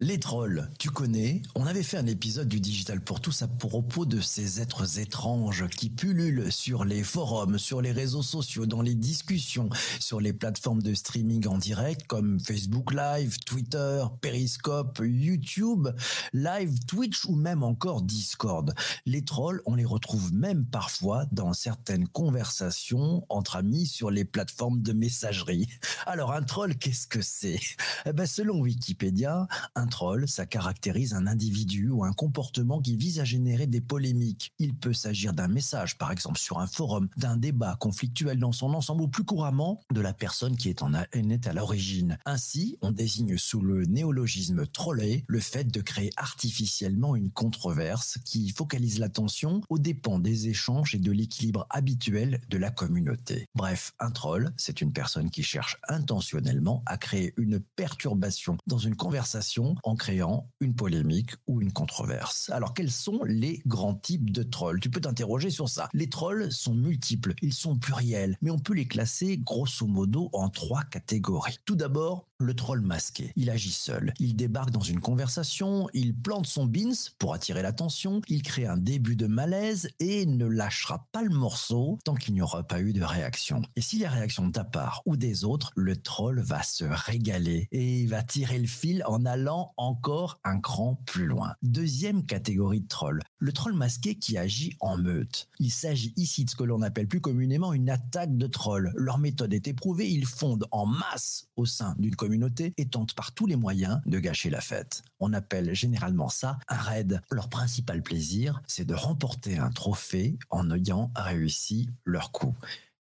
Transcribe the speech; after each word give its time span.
Les 0.00 0.20
trolls, 0.20 0.68
tu 0.78 0.90
connais 0.90 1.40
On 1.54 1.64
avait 1.64 1.82
fait 1.82 1.96
un 1.96 2.06
épisode 2.06 2.48
du 2.48 2.60
Digital 2.60 3.00
pour 3.00 3.22
tous 3.22 3.40
à 3.40 3.48
propos 3.48 4.04
de 4.04 4.20
ces 4.20 4.60
êtres 4.60 4.98
étranges 4.98 5.66
qui 5.68 5.88
pullulent 5.88 6.52
sur 6.52 6.84
les 6.84 7.02
forums, 7.02 7.58
sur 7.58 7.80
les 7.80 7.92
réseaux 7.92 8.22
sociaux, 8.22 8.66
dans 8.66 8.82
les 8.82 8.94
discussions, 8.94 9.70
sur 9.98 10.20
les 10.20 10.34
plateformes 10.34 10.82
de 10.82 10.92
streaming 10.92 11.48
en 11.48 11.56
direct 11.56 12.06
comme 12.06 12.38
Facebook 12.40 12.92
Live, 12.92 13.38
Twitter, 13.46 14.04
Periscope, 14.20 15.00
YouTube, 15.02 15.88
Live, 16.34 16.78
Twitch 16.86 17.24
ou 17.24 17.34
même 17.34 17.62
encore 17.62 18.02
Discord. 18.02 18.74
Les 19.06 19.24
trolls, 19.24 19.62
on 19.64 19.76
les 19.76 19.86
retrouve 19.86 20.30
même 20.34 20.66
parfois 20.66 21.24
dans 21.32 21.54
certaines 21.54 22.06
conversations 22.06 23.24
entre 23.30 23.56
amis 23.56 23.86
sur 23.86 24.10
les 24.10 24.26
plateformes 24.26 24.82
de 24.82 24.92
messagerie. 24.92 25.68
Alors 26.04 26.32
un 26.32 26.42
troll, 26.42 26.76
qu'est-ce 26.76 27.06
que 27.06 27.22
c'est? 27.22 27.60
Eh 28.04 28.12
ben, 28.12 28.26
Selon 28.26 28.60
Wikipédia, 28.60 29.48
un 29.86 29.88
troll, 29.88 30.26
ça 30.26 30.46
caractérise 30.46 31.14
un 31.14 31.28
individu 31.28 31.90
ou 31.90 32.02
un 32.02 32.12
comportement 32.12 32.80
qui 32.80 32.96
vise 32.96 33.20
à 33.20 33.24
générer 33.24 33.68
des 33.68 33.80
polémiques. 33.80 34.52
Il 34.58 34.74
peut 34.74 34.92
s'agir 34.92 35.32
d'un 35.32 35.46
message, 35.46 35.96
par 35.96 36.10
exemple 36.10 36.40
sur 36.40 36.58
un 36.58 36.66
forum, 36.66 37.08
d'un 37.16 37.36
débat 37.36 37.76
conflictuel 37.78 38.40
dans 38.40 38.50
son 38.50 38.74
ensemble 38.74 39.02
ou 39.02 39.08
plus 39.08 39.22
couramment 39.22 39.80
de 39.92 40.00
la 40.00 40.12
personne 40.12 40.56
qui 40.56 40.70
est 40.70 40.82
en 40.82 40.92
est 40.92 41.46
à 41.46 41.52
l'origine. 41.52 42.18
Ainsi, 42.26 42.76
on 42.82 42.90
désigne 42.90 43.38
sous 43.38 43.60
le 43.60 43.84
néologisme 43.84 44.66
troller 44.66 45.24
le 45.28 45.38
fait 45.38 45.70
de 45.70 45.80
créer 45.80 46.10
artificiellement 46.16 47.14
une 47.14 47.30
controverse 47.30 48.18
qui 48.24 48.48
focalise 48.50 48.98
l'attention 48.98 49.60
aux 49.68 49.78
dépens 49.78 50.18
des 50.18 50.48
échanges 50.48 50.96
et 50.96 50.98
de 50.98 51.12
l'équilibre 51.12 51.64
habituel 51.70 52.40
de 52.50 52.58
la 52.58 52.72
communauté. 52.72 53.46
Bref, 53.54 53.92
un 54.00 54.10
troll, 54.10 54.52
c'est 54.56 54.80
une 54.80 54.92
personne 54.92 55.30
qui 55.30 55.44
cherche 55.44 55.76
intentionnellement 55.88 56.82
à 56.86 56.96
créer 56.96 57.34
une 57.36 57.60
perturbation 57.60 58.58
dans 58.66 58.78
une 58.78 58.96
conversation 58.96 59.75
en 59.82 59.94
créant 59.94 60.48
une 60.60 60.74
polémique 60.74 61.32
ou 61.46 61.60
une 61.60 61.72
controverse. 61.72 62.50
Alors 62.50 62.74
quels 62.74 62.90
sont 62.90 63.20
les 63.24 63.62
grands 63.66 63.94
types 63.94 64.30
de 64.30 64.42
trolls? 64.42 64.80
Tu 64.80 64.90
peux 64.90 65.00
t'interroger 65.00 65.50
sur 65.50 65.68
ça. 65.68 65.88
Les 65.92 66.08
trolls 66.08 66.52
sont 66.52 66.74
multiples, 66.74 67.34
ils 67.42 67.54
sont 67.54 67.76
pluriels, 67.76 68.36
mais 68.42 68.50
on 68.50 68.58
peut 68.58 68.74
les 68.74 68.86
classer 68.86 69.38
grosso 69.38 69.86
modo 69.86 70.30
en 70.32 70.48
trois 70.48 70.84
catégories. 70.84 71.58
Tout 71.64 71.76
d'abord, 71.76 72.26
le 72.38 72.54
troll 72.54 72.80
masqué. 72.80 73.32
Il 73.36 73.50
agit 73.50 73.72
seul. 73.72 74.12
Il 74.18 74.36
débarque 74.36 74.70
dans 74.70 74.80
une 74.80 75.00
conversation, 75.00 75.88
il 75.94 76.14
plante 76.14 76.46
son 76.46 76.66
bins 76.66 76.92
pour 77.18 77.34
attirer 77.34 77.62
l'attention, 77.62 78.20
il 78.28 78.42
crée 78.42 78.66
un 78.66 78.76
début 78.76 79.16
de 79.16 79.26
malaise 79.26 79.88
et 80.00 80.26
ne 80.26 80.46
lâchera 80.46 81.06
pas 81.12 81.22
le 81.22 81.30
morceau 81.30 81.98
tant 82.04 82.14
qu'il 82.14 82.34
n'y 82.34 82.42
aura 82.42 82.62
pas 82.62 82.80
eu 82.80 82.92
de 82.92 83.02
réaction. 83.02 83.62
Et 83.74 83.80
si 83.80 83.98
les 83.98 84.08
réactions 84.08 84.46
de 84.46 84.52
ta 84.52 84.64
part 84.64 85.02
ou 85.06 85.16
des 85.16 85.44
autres, 85.44 85.72
le 85.76 85.96
troll 85.96 86.40
va 86.40 86.62
se 86.62 86.84
régaler 86.84 87.68
et 87.72 88.00
il 88.00 88.08
va 88.08 88.22
tirer 88.22 88.58
le 88.58 88.66
fil 88.66 89.02
en 89.06 89.24
allant 89.24 89.65
encore 89.76 90.38
un 90.44 90.60
cran 90.60 91.00
plus 91.06 91.26
loin. 91.26 91.54
Deuxième 91.62 92.26
catégorie 92.26 92.80
de 92.80 92.88
troll, 92.88 93.22
le 93.38 93.52
troll 93.52 93.72
masqué 93.72 94.14
qui 94.14 94.36
agit 94.36 94.76
en 94.80 94.98
meute. 94.98 95.48
Il 95.58 95.70
s'agit 95.70 96.12
ici 96.16 96.44
de 96.44 96.50
ce 96.50 96.56
que 96.56 96.64
l'on 96.64 96.82
appelle 96.82 97.08
plus 97.08 97.20
communément 97.20 97.72
une 97.72 97.90
attaque 97.90 98.36
de 98.36 98.46
troll. 98.46 98.92
Leur 98.94 99.18
méthode 99.18 99.54
est 99.54 99.68
éprouvée, 99.68 100.10
ils 100.10 100.26
fondent 100.26 100.66
en 100.70 100.86
masse 100.86 101.48
au 101.56 101.64
sein 101.64 101.94
d'une 101.98 102.14
communauté 102.14 102.26
communauté 102.26 102.74
et 102.76 102.86
tentent 102.86 103.14
par 103.14 103.30
tous 103.30 103.46
les 103.46 103.54
moyens 103.54 104.00
de 104.04 104.18
gâcher 104.18 104.50
la 104.50 104.60
fête. 104.60 105.04
On 105.20 105.32
appelle 105.32 105.74
généralement 105.74 106.28
ça 106.28 106.58
un 106.66 106.76
raid. 106.76 107.22
Leur 107.30 107.48
principal 107.48 108.02
plaisir, 108.02 108.60
c'est 108.66 108.84
de 108.84 108.94
remporter 108.94 109.56
un 109.56 109.70
trophée 109.70 110.36
en 110.50 110.68
ayant 110.72 111.12
réussi 111.14 111.88
leur 112.04 112.32
coup. 112.32 112.52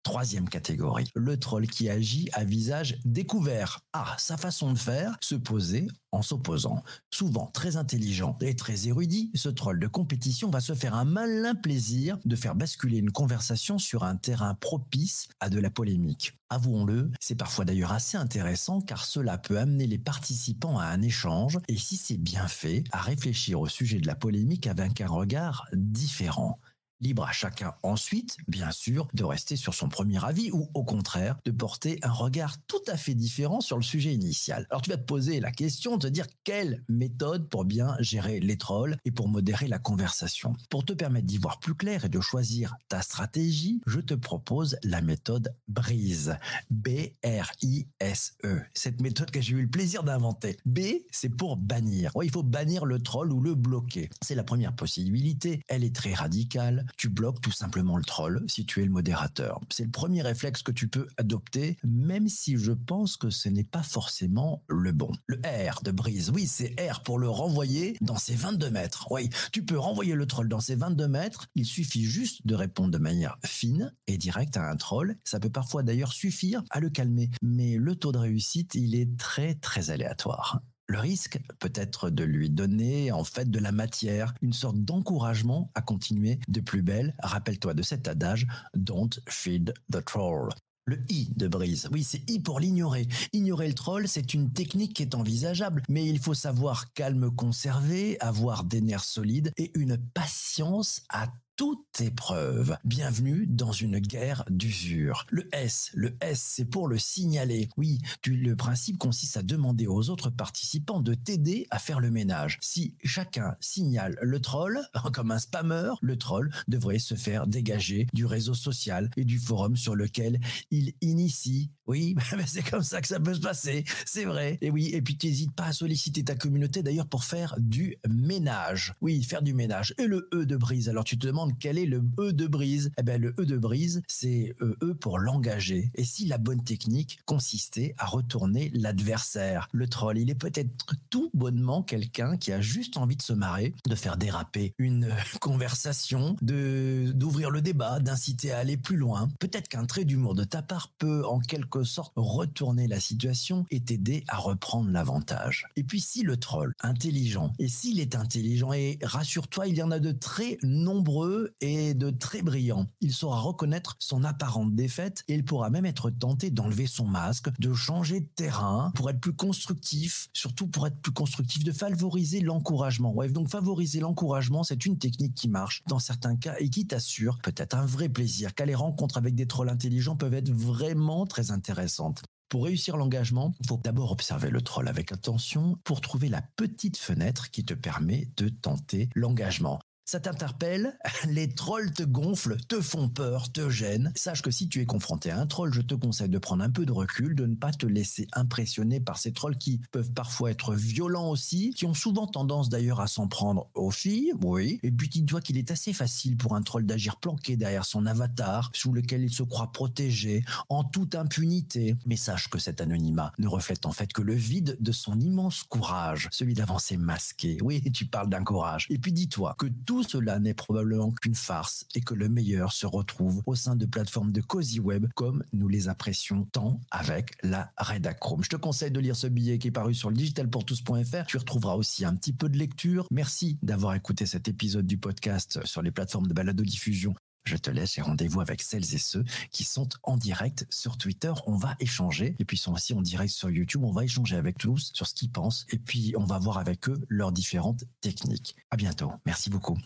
Troisième 0.04 0.50
catégorie, 0.50 1.12
le 1.14 1.38
troll 1.38 1.68
qui 1.68 1.88
agit 1.88 2.28
à 2.34 2.44
visage 2.44 2.98
découvert. 3.06 3.82
Ah, 3.94 4.16
sa 4.18 4.36
façon 4.36 4.74
de 4.74 4.78
faire, 4.78 5.16
se 5.22 5.36
poser 5.36 5.88
en 6.12 6.24
s'opposant. 6.24 6.84
Souvent 7.14 7.46
très 7.54 7.76
intelligent 7.76 8.36
et 8.42 8.56
très 8.56 8.88
érudit, 8.88 9.30
ce 9.36 9.48
troll 9.48 9.80
de 9.80 9.86
compétition 9.86 10.50
va 10.50 10.60
se 10.60 10.74
faire 10.74 10.96
un 10.96 11.06
malin 11.06 11.54
plaisir 11.54 12.18
de 12.26 12.36
faire 12.36 12.56
basculer 12.56 12.98
une 12.98 13.12
conversation 13.12 13.78
sur 13.78 14.04
un 14.04 14.16
terrain 14.16 14.56
propice 14.56 15.28
à 15.40 15.50
de 15.50 15.60
la 15.60 15.70
polémique. 15.70 16.34
Avouons-le, 16.50 17.12
c'est 17.20 17.36
parfois 17.36 17.64
d'ailleurs 17.64 17.94
assez 17.94 18.18
intéressant 18.18 18.82
car 18.82 19.06
cela 19.06 19.38
peut 19.38 19.60
amener 19.60 19.86
les 19.86 20.00
participants 20.00 20.80
à 20.80 20.86
un 20.86 21.02
échange 21.04 21.60
et 21.68 21.78
si 21.78 21.96
c'est 21.96 22.18
bien 22.18 22.48
fait, 22.48 22.84
à 22.92 23.02
réfléchir 23.02 23.62
au 23.62 23.68
sujet 23.68 24.00
de 24.00 24.08
la 24.08 24.16
polémique 24.16 24.66
avec 24.66 25.00
un 25.00 25.08
regard 25.08 25.68
différent. 25.74 26.60
Libre 27.02 27.24
à 27.24 27.32
chacun 27.32 27.74
ensuite, 27.82 28.38
bien 28.48 28.70
sûr, 28.70 29.08
de 29.16 29.24
rester 29.24 29.56
sur 29.56 29.74
son 29.74 29.90
premier 29.90 30.24
avis 30.24 30.52
ou 30.52 30.70
au 30.76 30.84
contraire 30.84 31.36
de 31.46 31.52
porter 31.52 31.98
un 32.04 32.12
regard 32.12 32.58
tout 32.68 32.82
à 32.88 32.96
fait 32.96 33.16
différent 33.16 33.60
sur 33.60 33.76
le 33.78 33.82
sujet 33.82 34.14
initial. 34.14 34.68
Alors 34.70 34.84
tu 34.84 34.92
vas 34.92 34.98
te 34.98 35.04
poser 35.04 35.40
la 35.40 35.52
question 35.52 35.98
de 35.98 36.04
te 36.04 36.08
dire 36.08 36.28
quelle 36.44 36.84
méthode 36.90 37.50
pour 37.50 37.66
bien 37.66 37.96
gérer 38.00 38.40
les 38.40 38.56
trolls 38.56 38.98
et 39.04 39.12
pour 39.12 39.28
modérer 39.28 39.68
la 39.68 39.80
conversation. 39.80 40.56
Pour 40.70 40.86
te 40.86 40.94
permettre 40.94 41.26
d'y 41.26 41.40
voir 41.40 41.60
plus 41.60 41.74
clair 41.74 42.06
et 42.06 42.10
de 42.10 42.22
choisir 42.22 42.76
ta 42.88 43.02
stratégie, 43.02 43.82
je 43.88 44.00
te 44.00 44.14
propose 44.14 44.78
la 44.84 45.02
méthode 45.02 45.56
BRISE. 45.68 46.38
B-R-I-S-E. 46.70 48.62
Cette 48.76 49.02
méthode 49.02 49.32
que 49.32 49.42
j'ai 49.42 49.56
eu 49.56 49.64
le 49.64 49.70
plaisir 49.70 50.04
d'inventer. 50.04 50.58
B, 50.66 50.80
c'est 51.12 51.36
pour 51.36 51.58
bannir. 51.58 52.12
il 52.22 52.30
faut 52.30 52.44
bannir 52.44 52.86
le 52.86 53.00
troll 53.00 53.34
ou 53.34 53.42
le 53.42 53.56
bloquer. 53.56 54.10
C'est 54.22 54.36
la 54.36 54.44
première 54.44 54.76
possibilité. 54.76 55.64
Elle 55.68 55.84
est 55.84 55.96
très 55.96 56.14
radicale 56.14 56.86
tu 56.98 57.10
bloques 57.10 57.42
tout 57.42 57.52
simplement 57.52 57.98
le 57.98 58.04
troll 58.04 58.44
si 58.48 58.66
tu 58.66 58.82
es 58.82 58.86
le 58.86 58.92
modérateur. 58.92 59.60
C'est 59.70 59.86
le 59.86 59.92
premier 59.92 60.22
réflexe 60.22 60.64
que 60.64 60.72
tu 60.72 60.88
peux 60.88 61.08
adopter, 61.18 61.78
même 61.84 62.28
si 62.28 62.58
je 62.58 62.72
pense 62.72 63.18
que 63.18 63.30
ce 63.30 63.50
n'est 63.50 63.64
pas 63.64 63.84
forcément 63.84 64.64
le 64.68 64.92
bon. 64.92 65.12
Le 65.28 65.38
R 65.38 65.82
de 65.84 65.92
brise, 65.92 66.32
oui, 66.34 66.48
c'est 66.48 66.76
R 66.80 67.04
pour 67.04 67.20
le 67.20 67.30
renvoyer 67.30 67.98
dans 68.02 68.18
ses 68.18 68.36
22 68.36 68.70
mètres. 68.70 69.08
Oui, 69.12 69.30
tu 69.52 69.64
peux 69.64 69.78
renvoyer 69.78 70.16
le 70.16 70.26
troll 70.26 70.48
dans 70.48 70.60
ses 70.60 70.76
22 70.76 71.08
mètres, 71.08 71.48
il 71.56 71.66
suffit 71.66 72.04
juste 72.04 72.46
de 72.46 72.56
répondre 72.56 72.92
de 72.92 72.98
manière 72.98 73.38
fine 73.46 73.94
et 74.08 74.18
directe 74.18 74.58
à 74.58 74.70
un 74.70 74.76
troll. 74.76 75.18
Ça 75.24 75.40
peut 75.40 75.50
parfois 75.50 75.84
d'ailleurs 75.84 76.14
suffire 76.14 76.64
à 76.70 76.80
le 76.80 76.90
calmer, 76.90 77.30
mais 77.42 77.78
le 77.78 77.96
taux 77.96 78.12
de 78.12 78.18
réussite, 78.18 78.76
il 78.76 78.96
est 78.96 79.18
très 79.18 79.56
très 79.56 79.90
aléatoire. 79.90 80.62
Le 80.92 81.00
risque 81.00 81.40
peut 81.60 81.72
être 81.74 82.10
de 82.10 82.26
lui 82.26 82.50
donner 82.50 83.14
en 83.14 83.24
fait 83.24 83.50
de 83.50 83.60
la 83.60 83.72
matière, 83.72 84.34
une 84.42 84.52
sorte 84.52 84.76
d'encouragement 84.76 85.72
à 85.74 85.82
continuer 85.82 86.42
de 86.50 86.60
plus 86.60 86.82
belle. 86.82 87.16
Rappelle-toi 87.24 87.74
de 87.74 87.82
cet 87.82 88.10
adage 88.10 88.46
Don't 88.76 89.18
feed 89.30 89.74
the 89.90 90.04
troll. 90.04 90.50
Le 90.84 91.00
I 91.08 91.32
de 91.38 91.48
brise. 91.48 91.88
Oui, 91.94 92.04
c'est 92.04 92.30
I 92.30 92.42
pour 92.42 92.60
l'ignorer. 92.60 93.08
Ignorer 93.32 93.70
le 93.70 93.74
troll, 93.74 94.06
c'est 94.10 94.34
une 94.34 94.52
technique 94.52 94.94
qui 94.94 95.04
est 95.04 95.16
envisageable, 95.16 95.82
mais 95.88 96.06
il 96.06 96.20
faut 96.20 96.34
savoir 96.34 96.92
calme 96.92 97.34
conserver, 97.34 98.20
avoir 98.20 98.66
des 98.66 98.82
nerfs 98.82 99.06
solides 99.06 99.54
et 99.56 99.72
une 99.80 99.98
patience 99.98 101.04
à 101.08 101.28
toute 101.62 102.02
épreuve. 102.02 102.76
Bienvenue 102.84 103.46
dans 103.46 103.72
une 103.72 104.00
guerre 104.00 104.44
d'usure. 104.50 105.28
Le 105.30 105.48
S, 105.54 105.92
le 105.94 106.18
S, 106.20 106.42
c'est 106.56 106.66
pour 106.66 106.88
le 106.88 106.98
signaler. 106.98 107.70
Oui, 107.78 108.00
le 108.26 108.56
principe 108.56 108.98
consiste 108.98 109.38
à 109.38 109.44
demander 109.44 109.86
aux 109.86 110.10
autres 110.10 110.32
participants 110.32 111.02
de 111.02 111.14
t'aider 111.14 111.68
à 111.70 111.78
faire 111.78 112.00
le 112.00 112.10
ménage. 112.10 112.58
Si 112.62 112.96
chacun 113.04 113.58
signale 113.60 114.18
le 114.24 114.42
troll, 114.42 114.82
comme 115.14 115.30
un 115.30 115.38
spammer, 115.38 115.92
le 116.02 116.18
troll 116.18 116.50
devrait 116.68 116.98
se 116.98 117.14
faire 117.14 117.46
dégager 117.46 118.08
du 118.12 118.26
réseau 118.26 118.56
social 118.56 119.12
et 119.16 119.24
du 119.24 119.38
forum 119.38 119.78
sur 119.78 119.96
lequel 119.96 120.40
il 120.72 120.96
initie 121.02 121.70
oui, 121.92 122.16
c'est 122.46 122.64
comme 122.64 122.84
ça 122.84 123.02
que 123.02 123.08
ça 123.08 123.20
peut 123.20 123.34
se 123.34 123.42
passer, 123.42 123.84
c'est 124.06 124.24
vrai. 124.24 124.58
Et 124.62 124.72
oui, 124.72 124.92
et 124.94 125.02
puis 125.02 125.18
tu 125.18 125.28
n'hésites 125.28 125.54
pas 125.54 125.66
à 125.66 125.74
solliciter 125.74 126.24
ta 126.24 126.36
communauté 126.36 126.84
d'ailleurs 126.84 127.08
pour 127.08 127.26
faire 127.26 127.54
du 127.60 127.98
ménage. 128.08 128.94
Oui, 129.02 129.22
faire 129.24 129.42
du 129.42 129.54
ménage. 129.54 129.94
Et 129.98 130.08
le 130.08 130.30
E 130.34 130.46
de 130.46 130.56
brise, 130.56 130.88
alors 130.88 131.04
tu 131.04 131.18
te 131.18 131.28
demandes 131.28 131.51
quel 131.60 131.78
est 131.78 131.86
le 131.86 132.04
E 132.20 132.34
de 132.34 132.48
brise 132.48 132.92
Eh 132.98 133.04
bien 133.04 133.18
le 133.18 133.34
E 133.40 133.46
de 133.46 133.58
brise, 133.58 134.02
c'est 134.08 134.56
E, 134.62 134.78
e 134.82 134.94
pour 134.94 135.20
l'engager. 135.20 135.92
Et 135.96 136.04
si 136.04 136.26
la 136.26 136.38
bonne 136.38 136.64
technique 136.64 137.20
consistait 137.26 137.94
à 137.98 138.06
retourner 138.06 138.72
l'adversaire, 138.74 139.68
le 139.72 139.88
troll, 139.88 140.18
il 140.18 140.30
est 140.30 140.36
peut-être 140.36 140.96
tout 141.10 141.30
bonnement 141.34 141.84
quelqu'un 141.84 142.38
qui 142.38 142.52
a 142.52 142.62
juste 142.62 142.98
envie 142.98 143.16
de 143.16 143.22
se 143.22 143.34
marrer, 143.34 143.74
de 143.88 143.96
faire 143.96 144.18
déraper 144.18 144.74
une 144.78 145.10
conversation, 145.42 146.36
de 146.42 147.12
d'ouvrir 147.14 147.50
le 147.52 147.62
débat, 147.62 148.00
d'inciter 148.00 148.52
à 148.52 148.60
aller 148.60 148.78
plus 148.78 148.98
loin. 148.98 149.30
Peut-être 149.40 149.68
qu'un 149.68 149.86
trait 149.86 150.06
d'humour 150.06 150.36
de 150.36 150.44
ta 150.44 150.62
part 150.62 150.90
peut 150.98 151.26
en 151.26 151.40
quelque 151.40 151.84
sorte 151.84 152.14
retourner 152.16 152.88
la 152.88 153.00
situation 153.00 153.66
et 153.70 153.80
t'aider 153.80 154.24
à 154.28 154.38
reprendre 154.38 154.90
l'avantage. 154.92 155.68
Et 155.76 155.84
puis 155.84 156.00
si 156.00 156.24
le 156.24 156.38
troll, 156.38 156.74
intelligent, 156.82 157.54
et 157.60 157.68
s'il 157.68 158.00
est 158.00 158.16
intelligent, 158.16 158.74
et 158.74 159.00
rassure-toi, 159.04 159.68
il 159.68 159.78
y 159.78 159.84
en 159.84 159.92
a 159.92 160.00
de 160.00 160.12
très 160.12 160.58
nombreux 160.64 161.31
et 161.62 161.94
de 161.94 162.10
très 162.10 162.42
brillants, 162.42 162.88
il 163.02 163.14
saura 163.14 163.40
reconnaître 163.40 163.96
son 164.00 164.24
apparente 164.24 164.76
défaite 164.76 165.24
et 165.28 165.36
il 165.36 165.46
pourra 165.46 165.70
même 165.70 165.86
être 165.86 166.10
tenté 166.10 166.50
d'enlever 166.50 166.88
son 166.88 167.06
masque, 167.06 167.50
de 167.60 167.74
changer 167.74 168.22
de 168.22 168.30
terrain 168.36 168.92
pour 168.96 169.10
être 169.10 169.20
plus 169.20 169.36
constructif, 169.36 170.30
surtout 170.34 170.68
pour 170.68 170.88
être 170.88 171.00
plus 171.02 171.12
constructif, 171.12 171.64
de 171.64 171.72
favoriser 171.72 172.42
l'encouragement. 172.42 173.16
Donc 173.30 173.50
favoriser 173.50 174.00
l'encouragement, 174.00 174.64
c'est 174.64 174.86
une 174.86 174.98
technique 174.98 175.36
qui 175.36 175.50
marche 175.50 175.84
dans 175.88 176.00
certains 176.00 176.36
cas 176.36 176.56
et 176.60 176.70
qui 176.70 176.88
t'assure 176.88 177.38
peut-être 177.44 177.76
un 177.76 177.86
vrai 177.86 178.10
plaisir, 178.10 178.54
car 178.54 178.68
les 178.68 178.76
rencontres 178.76 179.18
avec 179.18 179.36
des 179.36 179.48
trolls 179.48 179.70
intelligents 179.70 180.16
peuvent 180.16 180.34
être 180.34 180.52
vraiment 180.52 181.26
très 181.26 181.52
intéressante. 181.52 182.24
Pour 182.50 182.66
réussir 182.66 182.98
l'engagement, 182.98 183.54
il 183.62 183.68
faut 183.68 183.80
d'abord 183.82 184.12
observer 184.12 184.50
le 184.50 184.62
troll 184.62 184.90
avec 184.90 185.14
attention 185.14 185.78
pour 185.86 186.02
trouver 186.02 186.28
la 186.28 186.42
petite 186.42 186.98
fenêtre 186.98 187.50
qui 187.50 187.64
te 187.64 187.74
permet 187.74 188.28
de 188.36 188.50
tenter 188.50 189.10
l'engagement. 189.16 189.80
Ça 190.12 190.20
t'interpelle 190.20 190.98
Les 191.30 191.48
trolls 191.48 191.94
te 191.94 192.04
gonflent, 192.04 192.58
te 192.68 192.82
font 192.82 193.08
peur, 193.08 193.50
te 193.50 193.70
gênent. 193.70 194.12
Sache 194.18 194.42
que 194.42 194.52
si 194.52 194.68
tu 194.68 194.82
es 194.82 194.86
confronté 194.86 195.32
à 195.32 195.40
un 195.40 195.48
troll, 195.48 195.74
je 195.74 195.80
te 195.80 195.96
conseille 195.96 196.28
de 196.28 196.38
prendre 196.38 196.66
un 196.66 196.70
peu 196.70 196.86
de 196.86 196.92
recul, 196.92 197.34
de 197.34 197.46
ne 197.46 197.56
pas 197.56 197.72
te 197.72 197.86
laisser 197.86 198.28
impressionner 198.34 199.00
par 199.00 199.18
ces 199.18 199.32
trolls 199.32 199.56
qui 199.56 199.80
peuvent 199.94 200.12
parfois 200.12 200.52
être 200.52 200.76
violents 200.76 201.30
aussi, 201.30 201.74
qui 201.78 201.86
ont 201.86 201.94
souvent 201.94 202.28
tendance 202.28 202.68
d'ailleurs 202.68 203.00
à 203.00 203.08
s'en 203.08 203.30
prendre 203.30 203.70
aux 203.74 203.90
filles, 203.90 204.34
oui. 204.44 204.82
Et 204.84 204.92
puis 204.92 205.08
dis-toi 205.08 205.40
qu'il 205.40 205.58
est 205.58 205.72
assez 205.72 205.94
facile 205.94 206.36
pour 206.36 206.56
un 206.56 206.62
troll 206.62 206.86
d'agir 206.86 207.16
planqué 207.16 207.56
derrière 207.56 207.86
son 207.86 208.06
avatar, 208.06 208.70
sous 208.74 208.92
lequel 208.92 209.24
il 209.24 209.34
se 209.34 209.44
croit 209.44 209.72
protégé, 209.72 210.44
en 210.68 210.84
toute 210.84 211.16
impunité. 211.16 211.96
Mais 212.06 212.18
sache 212.18 212.50
que 212.50 212.60
cet 212.60 212.82
anonymat 212.82 213.32
ne 213.40 213.48
reflète 213.48 213.86
en 213.86 213.94
fait 213.94 214.12
que 214.12 214.22
le 214.22 214.34
vide 214.34 214.76
de 214.82 214.92
son 214.92 215.22
immense 215.22 215.64
courage, 215.64 216.28
celui 216.34 216.54
d'avancer 216.54 216.98
masqué. 216.98 217.60
Oui, 217.62 217.82
tu 217.94 218.08
parles 218.08 218.30
d'un 218.30 218.44
courage. 218.44 218.88
Et 218.90 218.98
puis 218.98 219.14
dis-toi 219.14 219.56
que 219.58 219.68
tout 219.86 220.01
cela 220.04 220.40
n'est 220.40 220.54
probablement 220.54 221.12
qu'une 221.12 221.36
farce 221.36 221.86
et 221.96 222.02
que 222.02 222.14
le 222.14 222.30
meilleur 222.30 222.72
se 222.72 222.86
retrouve 222.86 223.42
au 223.46 223.56
sein 223.56 223.76
de 223.76 223.86
plateformes 223.86 224.32
de 224.32 224.42
Cozy 224.42 224.80
Web 224.80 225.08
comme 225.16 225.44
nous 225.54 225.68
les 225.68 225.88
apprécions 225.88 226.46
tant 226.52 226.80
avec 226.92 227.36
la 227.44 227.72
Redachrome. 227.78 228.44
Je 228.44 228.50
te 228.50 228.56
conseille 228.56 228.92
de 228.92 229.00
lire 229.00 229.16
ce 229.16 229.28
billet 229.28 229.60
qui 229.60 229.70
est 229.70 229.72
paru 229.72 229.94
sur 229.94 230.10
le 230.10 230.16
digitalpourtous.fr. 230.16 231.26
Tu 231.28 231.38
retrouveras 231.38 231.76
aussi 231.76 232.06
un 232.06 232.16
petit 232.16 232.34
peu 232.34 232.50
de 232.50 232.58
lecture. 232.58 233.08
Merci 233.12 233.58
d'avoir 233.62 233.96
écouté 233.96 234.26
cet 234.26 234.48
épisode 234.48 234.86
du 234.86 234.98
podcast 234.98 235.60
sur 235.66 235.82
les 235.82 235.92
plateformes 235.92 236.28
de 236.28 236.34
balado-diffusion 236.34 237.14
je 237.44 237.58
te 237.58 237.70
laisse 237.70 237.98
et 237.98 238.02
rendez-vous 238.02 238.42
avec 238.42 238.62
celles 238.62 238.94
et 238.94 238.98
ceux 238.98 239.24
qui 239.52 239.64
sont 239.64 239.90
en 240.04 240.18
direct 240.18 240.66
sur 240.70 240.98
Twitter. 240.98 241.34
On 241.48 241.56
va 241.56 241.76
échanger 241.80 242.36
et 242.40 242.46
puis 242.46 242.58
sont 242.58 242.74
aussi 242.74 242.94
en 242.94 243.02
direct 243.02 243.34
sur 243.34 243.50
YouTube. 243.50 243.84
On 243.84 243.92
va 243.92 244.04
échanger 244.04 244.36
avec 244.36 244.58
tous 244.58 244.92
sur 244.94 245.08
ce 245.08 245.14
qu'ils 245.14 245.32
pensent 245.32 245.66
et 245.70 245.78
puis 245.78 246.14
on 246.18 246.26
va 246.26 246.40
voir 246.40 246.58
avec 246.58 246.90
eux 246.90 247.00
leurs 247.10 247.32
différentes 247.32 247.84
techniques. 248.02 248.56
À 248.70 248.78
bientôt. 248.78 249.12
Merci 249.26 249.50
beaucoup. 249.50 249.78